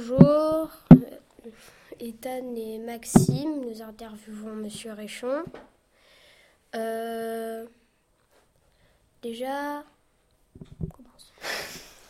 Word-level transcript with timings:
bonjour. 0.00 0.70
Ethan 2.00 2.54
et 2.56 2.78
Maxime, 2.78 3.60
nous 3.60 3.82
interviewons 3.82 4.54
Monsieur 4.56 4.92
Réchon. 4.92 5.42
Euh, 6.74 7.66
déjà, 9.22 9.84
commence. 10.94 11.32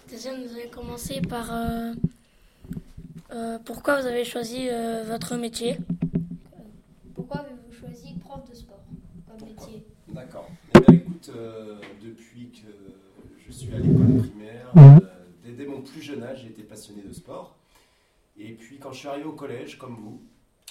Déjà, 0.08 0.36
nous 0.36 0.48
allons 0.56 0.70
commencer 0.70 1.20
par 1.20 1.52
euh, 1.52 1.92
euh, 3.32 3.58
pourquoi 3.64 4.00
vous 4.00 4.06
avez 4.06 4.24
choisi 4.24 4.68
euh, 4.70 5.02
votre 5.04 5.34
métier? 5.36 5.78
Pourquoi 7.14 7.38
avez-vous 7.38 7.72
choisi 7.72 8.14
prof 8.20 8.48
de 8.48 8.54
sport 8.54 8.84
comme 9.26 9.38
Pourquoi? 9.38 9.66
métier? 9.66 9.84
D'accord. 10.08 10.48
Eh 10.76 10.80
bien, 10.80 10.94
écoute, 11.00 11.30
euh, 11.34 11.80
depuis 12.00 12.50
que 12.52 12.68
je 13.44 13.52
suis 13.52 13.74
à 13.74 13.78
l'école 13.78 14.18
primaire, 14.18 14.72
euh, 14.76 14.98
dès, 15.42 15.52
dès 15.52 15.66
mon 15.66 15.80
plus 15.80 16.02
jeune 16.02 16.22
âge, 16.22 16.42
j'ai 16.42 16.50
été 16.50 16.62
passionné 16.62 17.02
de 17.02 17.12
sport. 17.12 17.56
Et 18.36 18.54
puis, 18.54 18.78
quand 18.78 18.92
je 18.92 18.98
suis 19.00 19.08
arrivé 19.08 19.26
au 19.26 19.32
collège, 19.32 19.78
comme 19.78 19.96
vous, 19.96 20.22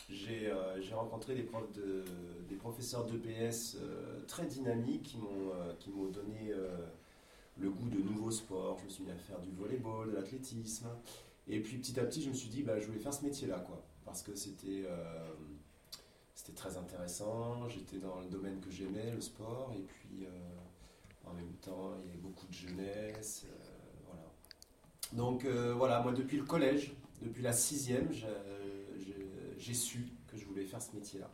j'ai 0.10 0.48
euh, 0.48 0.80
rencontré 0.94 1.36
des, 1.36 1.44
profs 1.44 1.72
de, 1.74 2.04
des 2.48 2.56
professeurs 2.56 3.06
d'EPS 3.06 3.78
euh, 3.80 4.22
très 4.28 4.46
dynamiques 4.46 5.04
qui 5.04 5.18
m'ont 5.18 5.52
euh, 5.54 6.10
donné 6.12 6.52
euh, 6.52 6.76
le 7.58 7.70
goût 7.70 7.90
de 7.90 8.00
nouveaux 8.00 8.32
sports. 8.32 8.78
Je 8.80 8.86
me 8.86 8.90
suis 8.90 9.04
mis 9.04 9.12
à 9.12 9.16
faire 9.16 9.40
du 9.40 9.52
volleyball, 9.52 10.10
de 10.10 10.16
l'athlétisme. 10.16 10.88
Et 11.48 11.60
puis, 11.62 11.78
petit 11.78 12.00
à 12.00 12.06
petit, 12.06 12.22
je 12.24 12.30
me 12.30 12.34
suis 12.34 12.50
dit, 12.50 12.64
bah, 12.64 12.80
je 12.80 12.88
voulais 12.88 13.00
faire 13.00 13.14
ce 13.14 13.24
métier-là, 13.24 13.60
quoi. 13.60 13.84
Parce 14.06 14.24
que 14.24 14.36
c'était. 14.36 14.84
euh, 14.86 15.30
c'était 16.34 16.54
très 16.54 16.78
intéressant, 16.78 17.68
j'étais 17.68 17.98
dans 17.98 18.22
le 18.22 18.28
domaine 18.28 18.62
que 18.62 18.72
j'aimais, 18.72 19.12
le 19.12 19.20
sport, 19.20 19.74
et 19.76 19.82
puis 19.82 20.24
euh, 20.26 20.30
en 21.30 21.34
même 21.34 21.52
temps, 21.62 21.92
il 22.02 22.08
y 22.08 22.10
avait 22.12 22.18
beaucoup 22.18 22.48
de 22.48 22.54
jeunesse. 22.54 23.46
voilà. 24.08 24.24
Donc 25.12 25.46
voilà, 25.76 26.00
moi 26.00 26.14
depuis 26.14 26.38
le 26.38 26.46
collège, 26.46 26.94
depuis 27.22 27.44
la 27.44 27.54
sixième, 27.54 28.12
j'ai- 28.12 29.74
su 29.74 30.10
que 30.28 30.38
je 30.38 30.46
voulais 30.46 30.66
faire 30.66 30.82
ce 30.82 30.96
métier-là. 30.96 31.30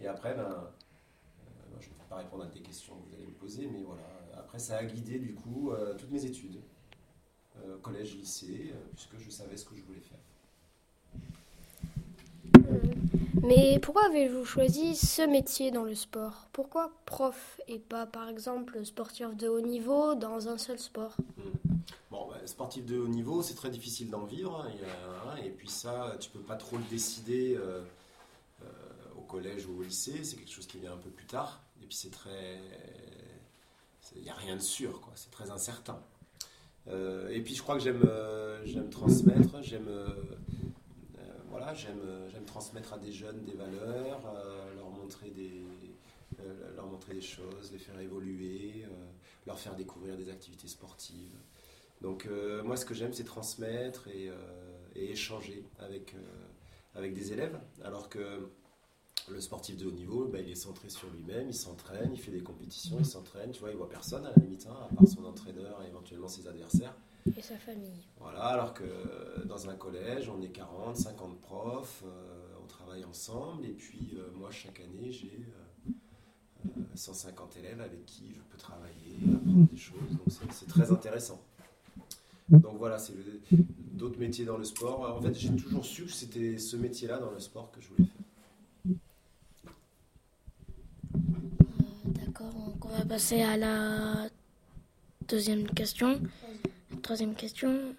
Et 0.00 0.06
après, 0.08 0.34
ben, 0.34 0.42
euh, 0.42 1.76
je 1.80 1.88
ne 1.88 1.94
peux 1.94 2.04
pas 2.08 2.16
répondre 2.16 2.44
à 2.44 2.48
tes 2.48 2.60
questions 2.60 2.94
que 2.96 3.08
vous 3.08 3.14
allez 3.14 3.26
me 3.26 3.32
poser, 3.32 3.68
mais 3.68 3.82
voilà, 3.82 4.02
après 4.36 4.58
ça 4.58 4.78
a 4.78 4.84
guidé 4.84 5.18
du 5.18 5.34
coup 5.34 5.70
euh, 5.70 5.94
toutes 5.96 6.10
mes 6.10 6.24
études, 6.24 6.60
Euh, 7.66 7.76
collège, 7.82 8.14
lycée, 8.14 8.72
puisque 8.94 9.18
je 9.18 9.30
savais 9.30 9.56
ce 9.56 9.64
que 9.64 9.74
je 9.74 9.82
voulais 9.82 10.00
faire. 10.00 10.18
Mais 13.42 13.80
pourquoi 13.80 14.06
avez-vous 14.06 14.44
choisi 14.44 14.94
ce 14.94 15.22
métier 15.22 15.70
dans 15.72 15.82
le 15.84 15.96
sport? 15.96 16.46
Pourquoi 16.52 16.92
prof 17.04 17.60
et 17.66 17.80
pas 17.80 18.06
par 18.06 18.28
exemple 18.28 18.84
sportif 18.84 19.34
de 19.36 19.48
haut 19.48 19.60
niveau 19.60 20.14
dans 20.14 20.48
un 20.48 20.56
seul 20.58 20.78
sport? 20.78 21.16
Bah, 21.18 21.47
sportif 22.48 22.84
de 22.86 22.98
haut 22.98 23.08
niveau, 23.08 23.42
c'est 23.42 23.54
très 23.54 23.70
difficile 23.70 24.10
d'en 24.10 24.24
vivre. 24.24 24.60
hein, 24.60 24.70
a- 24.84 25.30
hein, 25.32 25.36
et 25.44 25.50
puis 25.50 25.68
ça, 25.68 26.16
tu 26.20 26.30
peux 26.30 26.40
pas 26.40 26.56
trop 26.56 26.76
le 26.76 26.84
décider 26.84 27.54
euh, 27.56 27.82
euh, 28.62 28.66
au 29.16 29.22
collège 29.22 29.66
ou 29.66 29.78
au 29.78 29.82
lycée. 29.82 30.24
C'est 30.24 30.36
quelque 30.36 30.52
chose 30.52 30.66
qui 30.66 30.78
vient 30.78 30.92
un 30.92 30.98
peu 30.98 31.10
plus 31.10 31.26
tard. 31.26 31.62
Et 31.82 31.86
puis 31.86 31.94
c'est 31.96 32.10
très... 32.10 32.60
Il 34.16 34.22
n'y 34.22 34.30
a 34.30 34.34
rien 34.34 34.56
de 34.56 34.62
sûr. 34.62 35.00
C'est 35.14 35.30
très 35.30 35.50
incertain. 35.50 36.02
Euh, 36.88 37.28
et 37.28 37.42
puis 37.42 37.54
je 37.54 37.62
crois 37.62 37.76
que 37.76 37.82
j'aime 37.82 38.02
euh, 38.04 38.90
transmettre, 38.90 39.62
j'aime 39.62 39.88
euh, 39.88 40.08
euh, 41.18 41.32
euh, 42.04 42.30
transmettre 42.46 42.94
à 42.94 42.98
des 42.98 43.12
jeunes 43.12 43.44
des 43.44 43.52
valeurs, 43.52 44.22
euh, 44.34 44.74
leur 44.74 44.88
montrer 44.88 45.30
des 45.30 45.62
euh, 46.40 47.20
choses, 47.20 47.72
les 47.72 47.78
faire 47.78 48.00
évoluer, 48.00 48.84
euh, 48.84 48.88
leur 49.46 49.58
faire 49.58 49.74
découvrir 49.74 50.16
des 50.16 50.30
activités 50.30 50.68
sportives. 50.68 51.36
Donc 52.00 52.26
euh, 52.26 52.62
moi 52.62 52.76
ce 52.76 52.84
que 52.84 52.94
j'aime 52.94 53.12
c'est 53.12 53.24
transmettre 53.24 54.08
et, 54.08 54.28
euh, 54.28 54.34
et 54.94 55.10
échanger 55.10 55.64
avec, 55.78 56.14
euh, 56.14 56.18
avec 56.94 57.14
des 57.14 57.32
élèves. 57.32 57.58
Alors 57.84 58.08
que 58.08 58.48
le 59.30 59.40
sportif 59.40 59.76
de 59.76 59.86
haut 59.86 59.92
niveau 59.92 60.26
ben, 60.26 60.42
il 60.44 60.50
est 60.52 60.54
centré 60.54 60.88
sur 60.88 61.08
lui-même, 61.10 61.48
il 61.48 61.54
s'entraîne, 61.54 62.10
il 62.12 62.20
fait 62.20 62.30
des 62.30 62.42
compétitions, 62.42 62.96
il 62.98 63.04
s'entraîne, 63.06 63.50
tu 63.50 63.60
vois, 63.60 63.70
il 63.70 63.76
voit 63.76 63.88
personne 63.88 64.24
à 64.24 64.30
la 64.30 64.36
limite, 64.36 64.66
hein, 64.70 64.76
à 64.90 64.94
part 64.94 65.06
son 65.06 65.24
entraîneur 65.24 65.82
et 65.82 65.88
éventuellement 65.88 66.28
ses 66.28 66.46
adversaires. 66.46 66.94
et 67.36 67.42
sa 67.42 67.58
famille. 67.58 68.06
Voilà, 68.18 68.40
alors 68.44 68.72
que 68.72 69.44
dans 69.44 69.68
un 69.68 69.74
collège, 69.74 70.30
on 70.30 70.40
est 70.40 70.48
40, 70.48 70.96
50 70.96 71.40
profs, 71.40 72.02
euh, 72.06 72.56
on 72.62 72.66
travaille 72.66 73.04
ensemble, 73.04 73.66
et 73.66 73.72
puis 73.72 74.14
euh, 74.16 74.30
moi, 74.34 74.50
chaque 74.50 74.80
année, 74.80 75.12
j'ai 75.12 75.44
euh, 75.86 75.90
euh, 76.78 76.82
150 76.94 77.56
élèves 77.58 77.80
avec 77.80 78.06
qui 78.06 78.32
je 78.34 78.40
peux 78.50 78.56
travailler, 78.56 79.16
apprendre 79.34 79.68
des 79.70 79.76
choses, 79.76 80.10
donc 80.10 80.50
c'est 80.52 80.68
très 80.68 80.90
intéressant. 80.90 81.42
Donc 82.50 82.76
voilà, 82.78 82.98
c'est 82.98 83.12
d'autres 83.92 84.18
métiers 84.18 84.44
dans 84.44 84.56
le 84.56 84.64
sport. 84.64 85.16
En 85.16 85.20
fait, 85.20 85.34
j'ai 85.34 85.54
toujours 85.54 85.84
su 85.84 86.04
que 86.04 86.12
c'était 86.12 86.58
ce 86.58 86.76
métier-là 86.76 87.18
dans 87.18 87.30
le 87.30 87.40
sport 87.40 87.70
que 87.70 87.80
je 87.80 87.88
voulais 87.88 88.08
faire. 88.08 88.94
D'accord, 92.04 92.52
donc 92.52 92.84
on 92.84 92.88
va 92.88 93.04
passer 93.04 93.42
à 93.42 93.56
la 93.56 94.28
deuxième 95.28 95.66
question. 95.68 96.20
Troisième 97.02 97.34
question. 97.34 97.94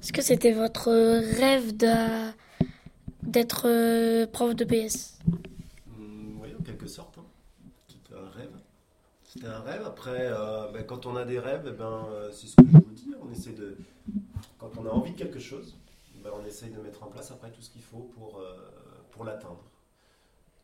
Est-ce 0.00 0.12
que 0.12 0.22
c'était 0.22 0.52
votre 0.52 0.90
rêve 1.38 1.76
d'être 3.22 3.66
euh, 3.66 4.26
prof 4.26 4.54
de 4.54 4.64
PS 4.64 5.18
Mm, 5.98 6.40
oui, 6.40 6.48
en 6.58 6.62
quelque 6.62 6.86
sorte. 6.86 7.18
hein. 7.18 7.24
C'était 7.88 8.14
un 8.14 8.28
rêve. 8.30 8.52
C'était 9.38 9.50
un 9.50 9.60
rêve. 9.60 9.84
Après, 9.86 10.32
euh, 10.32 10.68
ben, 10.72 10.82
quand 10.84 11.06
on 11.06 11.14
a 11.14 11.24
des 11.24 11.38
rêves, 11.38 11.64
eh 11.68 11.70
ben, 11.70 12.08
euh, 12.10 12.32
c'est 12.32 12.48
ce 12.48 12.56
que 12.56 12.66
je 12.66 12.72
vous 12.72 12.92
dis. 12.92 13.14
On 13.22 13.30
essaie 13.30 13.52
de. 13.52 13.76
Quand 14.58 14.76
on 14.78 14.84
a 14.84 14.90
envie 14.90 15.12
de 15.12 15.16
quelque 15.16 15.38
chose, 15.38 15.76
ben, 16.24 16.32
on 16.34 16.44
essaye 16.44 16.70
de 16.70 16.80
mettre 16.80 17.04
en 17.04 17.06
place 17.06 17.30
après 17.30 17.52
tout 17.52 17.62
ce 17.62 17.70
qu'il 17.70 17.82
faut 17.82 18.10
pour, 18.16 18.40
euh, 18.40 18.56
pour 19.12 19.24
l'atteindre. 19.24 19.62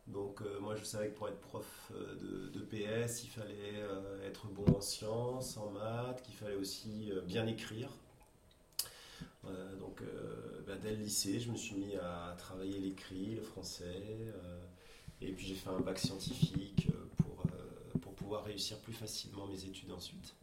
Donc, 0.09 0.43
moi, 0.61 0.75
je 0.75 0.83
savais 0.83 1.11
que 1.11 1.17
pour 1.17 1.29
être 1.29 1.39
prof 1.39 1.93
de, 2.21 2.49
de 2.49 2.61
PS, 2.61 3.23
il 3.23 3.29
fallait 3.29 3.81
être 4.27 4.49
bon 4.49 4.65
en 4.77 4.81
sciences, 4.81 5.57
en 5.57 5.71
maths, 5.71 6.21
qu'il 6.23 6.35
fallait 6.35 6.57
aussi 6.57 7.11
bien 7.27 7.47
écrire. 7.47 7.89
Donc, 9.45 10.03
ben, 10.67 10.77
dès 10.83 10.91
le 10.91 10.97
lycée, 10.97 11.39
je 11.41 11.51
me 11.51 11.57
suis 11.57 11.77
mis 11.77 11.97
à 11.97 12.35
travailler 12.37 12.81
l'écrit, 12.81 13.37
le 13.37 13.43
français. 13.43 14.03
et 15.23 15.33
puis 15.33 15.47
j'ai 15.47 15.55
fait 15.55 15.71
un 15.71 15.81
bac 15.81 15.99
scientifique 15.99 16.89
réussir 18.43 18.79
plus 18.79 18.93
facilement 18.93 19.47
mes 19.47 19.65
études 19.65 19.93
ensuite. 19.93 20.35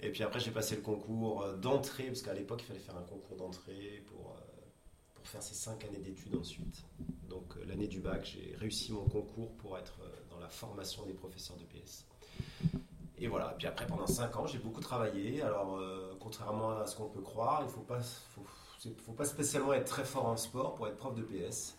Et 0.00 0.10
puis 0.10 0.22
après 0.22 0.40
j'ai 0.40 0.50
passé 0.50 0.76
le 0.76 0.82
concours 0.82 1.42
euh, 1.42 1.56
d'entrée, 1.56 2.04
parce 2.04 2.22
qu'à 2.22 2.34
l'époque 2.34 2.62
il 2.62 2.66
fallait 2.66 2.78
faire 2.78 2.96
un 2.96 3.02
concours 3.02 3.36
d'entrée 3.36 4.04
pour, 4.06 4.30
euh, 4.30 4.40
pour 5.14 5.26
faire 5.26 5.42
ces 5.42 5.54
cinq 5.54 5.84
années 5.84 5.98
d'études 5.98 6.36
ensuite. 6.36 6.84
Donc 7.28 7.56
euh, 7.56 7.64
l'année 7.66 7.88
du 7.88 8.00
bac 8.00 8.24
j'ai 8.24 8.54
réussi 8.56 8.92
mon 8.92 9.04
concours 9.04 9.52
pour 9.56 9.76
être 9.76 9.98
dans 10.30 10.38
la 10.38 10.48
formation 10.48 11.04
des 11.04 11.14
professeurs 11.14 11.56
de 11.56 11.64
PS. 11.64 12.04
Et 13.20 13.26
voilà, 13.26 13.56
puis 13.58 13.66
après 13.66 13.86
pendant 13.86 14.06
cinq 14.06 14.36
ans 14.36 14.46
j'ai 14.46 14.58
beaucoup 14.58 14.80
travaillé. 14.80 15.42
Alors 15.42 15.80
contrairement 16.20 16.78
à 16.78 16.86
ce 16.86 16.96
qu'on 16.96 17.08
peut 17.08 17.20
croire, 17.20 17.62
il 17.62 17.66
ne 17.66 17.70
faut 17.70 17.84
faut, 18.34 18.94
faut 19.04 19.12
pas 19.12 19.24
spécialement 19.24 19.72
être 19.72 19.86
très 19.86 20.04
fort 20.04 20.26
en 20.26 20.36
sport 20.36 20.76
pour 20.76 20.86
être 20.86 20.96
prof 20.96 21.16
de 21.16 21.22
PS. 21.22 21.74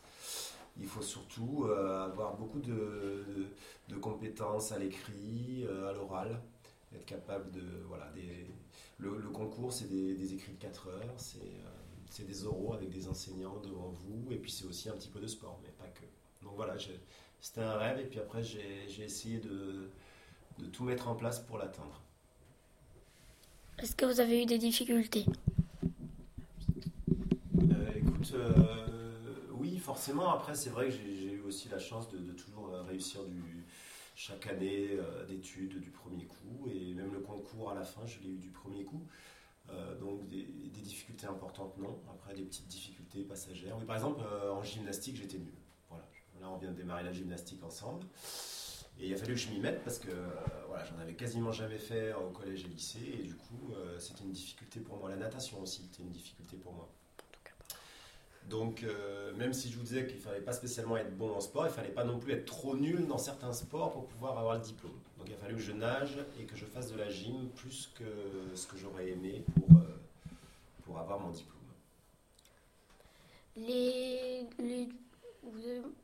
Il 0.78 0.88
faut 0.88 1.02
surtout 1.02 1.66
euh, 1.66 2.06
avoir 2.06 2.38
beaucoup 2.38 2.60
de, 2.60 2.70
de- 2.72 3.48
de 3.90 3.96
compétences 4.00 4.72
à 4.72 4.80
l'écrit, 4.80 5.66
euh, 5.68 5.90
à 5.90 5.94
l'oral, 5.94 6.40
être 6.96 7.06
capable 7.06 7.52
de. 7.52 7.62
Voilà, 7.88 8.10
des, 8.16 8.48
le, 8.98 9.18
le 9.18 9.30
concours, 9.30 9.74
c'est 9.74 9.90
des, 9.90 10.16
des 10.16 10.34
écrits 10.34 10.54
de 10.54 10.60
4 10.60 10.88
heures, 10.90 11.14
c'est 11.18 11.38
euh, 11.40 11.70
c'est 12.10 12.26
des 12.26 12.46
oraux 12.46 12.74
avec 12.74 12.90
des 12.90 13.08
enseignants 13.08 13.60
devant 13.62 13.90
vous, 13.90 14.32
et 14.32 14.38
puis 14.38 14.52
c'est 14.52 14.66
aussi 14.66 14.90
un 14.90 14.94
petit 14.94 15.10
peu 15.10 15.20
de 15.20 15.28
sport, 15.28 15.60
mais 15.64 15.70
pas 15.70 15.88
que. 15.88 16.06
Donc 16.44 16.54
voilà, 16.56 16.76
c'était 17.42 17.62
un 17.62 17.78
rêve, 17.78 18.00
et 18.00 18.06
puis 18.06 18.20
après, 18.20 18.44
j'ai 18.44 19.04
essayé 19.04 19.38
de, 19.40 19.90
de 20.60 20.66
tout 20.66 20.84
mettre 20.84 21.08
en 21.08 21.16
place 21.16 21.40
pour 21.40 21.58
l'atteindre. 21.58 22.02
Est-ce 23.80 23.96
que 23.96 24.06
vous 24.06 24.20
avez 24.20 24.44
eu 24.44 24.46
des 24.46 24.58
difficultés? 24.58 25.26
Euh, 27.72 27.92
écoute, 27.96 28.32
euh, 28.36 28.52
forcément. 29.90 30.30
Après, 30.32 30.54
c'est 30.54 30.70
vrai 30.70 30.86
que 30.86 30.92
j'ai 30.92 31.32
eu 31.34 31.42
aussi 31.42 31.68
la 31.68 31.80
chance 31.80 32.08
de, 32.12 32.20
toujours 32.34 32.70
euh, 32.72 32.84
réussir 32.84 33.22
chaque 34.16 34.46
année 34.46 34.90
euh, 34.92 35.26
d'études 35.26 35.80
du 35.80 35.90
premier 35.90 36.26
coup. 36.26 36.70
Et 36.72 36.94
même 36.94 37.12
le 37.12 37.22
concours 37.22 37.72
à 37.72 37.74
la 37.74 37.84
fin, 37.84 38.06
je 38.06 38.20
l'ai 38.20 38.30
eu 38.30 38.38
du 38.38 38.52
premier 38.52 38.84
coup. 38.84 39.08
Euh, 39.72 39.98
donc 39.98 40.28
des, 40.28 40.44
difficultés 40.44 41.26
importantes, 41.26 41.76
non. 41.80 42.00
Après, 42.14 42.36
des 42.36 42.44
petites 42.44 42.68
difficultés 42.68 43.24
passagères. 43.24 43.76
Oui, 43.80 43.86
par 43.86 43.96
exemple, 43.96 44.22
en 44.52 44.62
gymnastique, 44.62 45.16
j'étais 45.16 45.40
nul. 45.40 45.58
Voilà. 45.90 46.08
Là, 46.40 46.52
on 46.52 46.58
vient 46.58 46.70
de 46.70 46.78
démarrer 46.78 47.04
la 47.04 47.12
gymnastique 47.12 47.64
ensemble. 47.64 48.06
Et 49.00 49.08
il 49.08 49.14
a 49.14 49.18
fallu 49.18 49.34
que 49.34 49.40
je 49.40 49.50
m'y 49.50 49.60
mette 49.60 49.84
parce 49.84 49.98
que 49.98 50.12
voilà, 50.68 50.86
j'en 50.86 51.00
avais 51.00 51.16
quasiment 51.16 51.52
jamais 51.52 51.80
fait 51.80 52.14
au 52.14 52.30
collège 52.30 52.64
et 52.64 52.68
lycée. 52.68 53.20
Et 53.20 53.24
du 53.24 53.36
coup, 53.36 53.74
c'était 53.98 54.24
une 54.24 54.34
difficulté 54.34 54.82
pour 54.82 54.98
moi. 54.98 55.10
La 55.10 55.16
natation 55.16 55.60
aussi, 55.62 55.82
c'était 55.90 56.04
une 56.04 56.12
difficulté 56.12 56.58
pour 56.58 56.74
moi. 56.74 56.94
Donc, 58.48 58.84
euh, 58.84 59.34
même 59.36 59.54
si 59.54 59.70
je 59.70 59.78
vous 59.78 59.84
disais 59.84 60.08
qu'il 60.08 60.18
ne 60.18 60.22
fallait 60.22 60.42
pas 60.42 60.54
spécialement 60.54 60.98
être 60.98 61.16
bon 61.16 61.32
en 61.32 61.40
sport, 61.40 61.66
il 61.66 61.70
ne 61.70 61.74
fallait 61.74 61.90
pas 61.90 62.04
non 62.04 62.18
plus 62.20 62.34
être 62.34 62.46
trop 62.46 62.76
nul 62.76 63.06
dans 63.08 63.18
certains 63.18 63.54
sports 63.54 63.92
pour 63.92 64.06
pouvoir 64.08 64.38
avoir 64.40 64.56
le 64.56 64.62
diplôme. 64.62 64.98
Donc, 65.18 65.28
il 65.28 65.34
a 65.34 65.38
fallu 65.38 65.56
que 65.56 65.62
je 65.62 65.72
nage 65.72 66.18
et 66.40 66.46
que 66.46 66.56
je 66.56 66.66
fasse 66.66 66.92
de 66.92 66.98
la 66.98 67.10
gym 67.10 67.50
plus 67.56 67.92
que 67.96 68.56
ce 68.56 68.66
que 68.66 68.78
j'aurais 68.78 69.10
aimé 69.10 69.44
pour, 69.54 69.78
euh, 69.78 69.84
pour 70.84 70.98
avoir 70.98 71.20
mon 71.20 71.30
diplôme. 71.30 71.56
Les, 73.56 74.48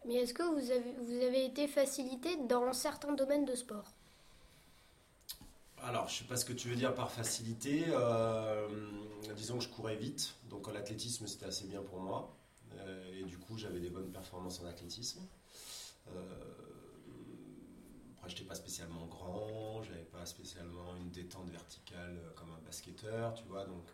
mais 0.05 0.15
est-ce 0.15 0.33
que 0.33 0.43
vous 0.43 0.71
avez, 0.71 0.93
vous 0.99 1.23
avez 1.23 1.45
été 1.45 1.67
facilité 1.67 2.35
dans 2.47 2.73
certains 2.73 3.13
domaines 3.13 3.45
de 3.45 3.55
sport? 3.55 3.91
Alors, 5.87 6.09
je 6.09 6.15
sais 6.15 6.23
pas 6.23 6.35
ce 6.35 6.45
que 6.45 6.53
tu 6.53 6.67
veux 6.67 6.75
dire 6.75 6.95
par 6.95 7.11
facilité. 7.11 7.85
Euh, 7.89 8.67
disons 9.35 9.59
que 9.59 9.63
je 9.63 9.69
courais 9.69 9.95
vite, 9.95 10.33
donc 10.49 10.73
l'athlétisme 10.73 11.27
c'était 11.27 11.45
assez 11.45 11.67
bien 11.67 11.83
pour 11.83 11.99
moi. 11.99 12.35
Euh, 12.73 13.19
et 13.19 13.23
du 13.23 13.37
coup, 13.37 13.55
j'avais 13.55 13.79
des 13.79 13.91
bonnes 13.91 14.11
performances 14.11 14.59
en 14.61 14.65
athlétisme. 14.65 15.21
Euh, 16.07 16.11
après, 18.17 18.29
j'étais 18.29 18.45
pas 18.45 18.55
spécialement 18.55 19.05
grand, 19.05 19.83
j'avais 19.83 20.05
pas 20.05 20.25
spécialement 20.25 20.95
une 20.97 21.11
détente 21.11 21.51
verticale 21.51 22.19
comme 22.35 22.49
un 22.49 22.65
basketteur, 22.65 23.35
tu 23.35 23.43
vois. 23.43 23.65
Donc, 23.65 23.85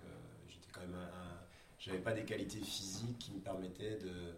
j'étais 0.47 0.69
quand 0.71 0.81
même 0.81 0.95
un, 0.95 1.39
j'avais 1.77 1.99
pas 1.99 2.13
des 2.13 2.23
qualités 2.23 2.61
physiques 2.61 3.19
qui 3.19 3.33
me 3.33 3.41
permettaient 3.41 3.97
de 3.97 4.37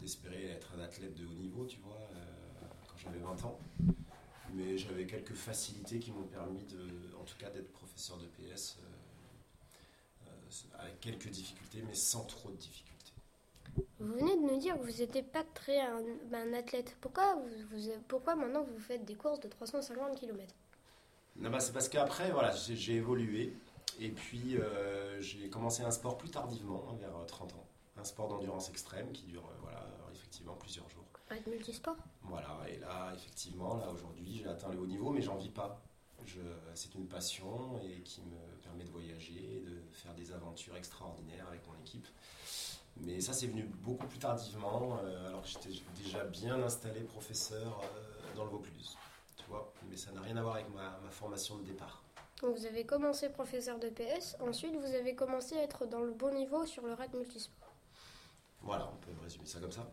d'espérer 0.00 0.50
être 0.50 0.72
un 0.76 0.80
athlète 0.80 1.14
de 1.14 1.24
haut 1.26 1.34
niveau, 1.34 1.66
tu 1.66 1.78
vois, 1.80 2.08
quand 2.88 2.96
j'avais 2.96 3.18
20 3.18 3.44
ans 3.44 3.60
mais 4.54 4.78
j'avais 4.78 5.06
quelques 5.06 5.34
facilités 5.34 5.98
qui 5.98 6.12
m'ont 6.12 6.26
permis 6.26 6.62
de, 6.64 7.14
en 7.20 7.24
tout 7.24 7.36
cas, 7.38 7.50
d'être 7.50 7.72
professeur 7.72 8.16
de 8.18 8.26
PS 8.26 8.78
euh, 8.80 10.26
euh, 10.28 10.80
avec 10.80 11.00
quelques 11.00 11.28
difficultés, 11.28 11.82
mais 11.86 11.94
sans 11.94 12.24
trop 12.24 12.50
de 12.50 12.56
difficultés. 12.56 13.12
Vous 13.98 14.14
venez 14.14 14.36
de 14.36 14.40
nous 14.52 14.58
dire 14.58 14.74
que 14.78 14.82
vous 14.84 14.98
n'étiez 14.98 15.22
pas 15.22 15.42
très 15.54 15.80
un, 15.80 16.02
un 16.32 16.52
athlète. 16.52 16.96
Pourquoi, 17.00 17.34
vous, 17.36 17.76
vous- 17.76 17.90
pourquoi 18.08 18.36
maintenant 18.36 18.62
vous 18.62 18.78
faites 18.78 19.04
des 19.04 19.14
courses 19.16 19.40
de 19.40 19.48
350 19.48 20.16
km 20.18 20.54
Non, 21.36 21.50
bah, 21.50 21.58
c'est 21.60 21.72
parce 21.72 21.88
qu'après, 21.88 22.30
voilà, 22.30 22.52
j'ai, 22.54 22.94
évolué 22.94 23.52
et 24.00 24.10
puis 24.10 24.56
euh, 24.56 25.20
j'ai 25.20 25.48
commencé 25.50 25.82
un 25.82 25.90
sport 25.90 26.16
plus 26.18 26.30
tardivement, 26.30 26.84
vers 27.00 27.26
30 27.26 27.52
ans. 27.54 27.66
Un 27.96 28.04
sport 28.04 28.28
d'endurance 28.28 28.68
extrême 28.70 29.10
qui 29.12 29.24
dure, 29.24 29.44
euh, 29.44 29.56
voilà, 29.62 29.84
effectivement, 30.12 30.54
plusieurs 30.54 30.88
jours. 30.90 31.04
Être 31.34 31.46
multisport 31.48 31.96
Voilà, 32.22 32.60
et 32.68 32.78
là, 32.78 33.12
effectivement, 33.14 33.76
là 33.76 33.90
aujourd'hui, 33.90 34.36
j'ai 34.42 34.48
atteint 34.48 34.68
le 34.68 34.78
haut 34.78 34.86
niveau, 34.86 35.10
mais 35.10 35.22
j'en 35.22 35.36
vis 35.36 35.50
pas. 35.50 35.82
Je, 36.24 36.40
c'est 36.74 36.94
une 36.94 37.06
passion 37.06 37.78
et 37.84 38.00
qui 38.02 38.22
me 38.22 38.56
permet 38.62 38.84
de 38.84 38.90
voyager, 38.90 39.62
de 39.66 39.82
faire 39.92 40.14
des 40.14 40.32
aventures 40.32 40.76
extraordinaires 40.76 41.46
avec 41.48 41.66
mon 41.66 41.78
équipe. 41.80 42.06
Mais 42.96 43.20
ça, 43.20 43.32
c'est 43.32 43.48
venu 43.48 43.64
beaucoup 43.82 44.06
plus 44.06 44.18
tardivement, 44.18 44.98
euh, 45.02 45.28
alors 45.28 45.42
que 45.42 45.48
j'étais 45.48 45.82
déjà 45.96 46.24
bien 46.24 46.62
installé 46.62 47.00
professeur 47.00 47.80
euh, 47.82 48.36
dans 48.36 48.44
le 48.44 48.50
Vaucluse. 48.50 48.96
Tu 49.36 49.44
vois, 49.48 49.72
mais 49.90 49.96
ça 49.96 50.12
n'a 50.12 50.20
rien 50.22 50.36
à 50.36 50.42
voir 50.42 50.54
avec 50.54 50.72
ma, 50.72 50.98
ma 51.02 51.10
formation 51.10 51.58
de 51.58 51.64
départ. 51.64 52.02
Donc 52.40 52.56
vous 52.56 52.66
avez 52.66 52.84
commencé 52.86 53.28
professeur 53.28 53.78
de 53.78 53.88
PS, 53.88 54.36
ensuite 54.40 54.74
vous 54.76 54.94
avez 54.94 55.14
commencé 55.14 55.56
à 55.56 55.62
être 55.62 55.86
dans 55.86 56.00
le 56.00 56.12
bon 56.12 56.32
niveau 56.32 56.64
sur 56.66 56.84
le 56.86 56.94
raid 56.94 57.12
multisport. 57.14 57.72
Voilà, 58.62 58.90
on 58.92 58.96
peut 58.96 59.12
résumer 59.22 59.46
ça 59.46 59.60
comme 59.60 59.72
ça. 59.72 59.90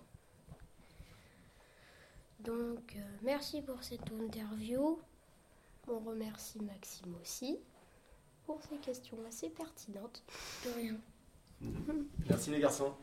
Donc, 2.43 2.95
euh, 2.95 2.99
merci 3.21 3.61
pour 3.61 3.83
cette 3.83 4.09
interview. 4.11 4.99
On 5.87 5.99
remercie 5.99 6.59
Maxime 6.61 7.15
aussi 7.21 7.59
pour 8.45 8.59
ces 8.63 8.77
questions 8.77 9.17
assez 9.27 9.49
pertinentes. 9.49 10.23
De 10.65 10.71
rien. 10.71 10.97
Merci 12.27 12.49
les 12.51 12.59
garçons. 12.59 12.93